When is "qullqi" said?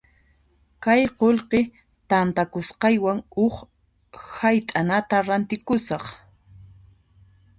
1.19-1.59